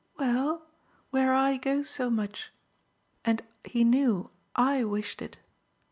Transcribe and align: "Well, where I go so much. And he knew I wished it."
"Well, 0.17 0.65
where 1.11 1.31
I 1.31 1.57
go 1.57 1.83
so 1.83 2.09
much. 2.09 2.51
And 3.23 3.43
he 3.63 3.83
knew 3.83 4.31
I 4.55 4.83
wished 4.83 5.21
it." 5.21 5.37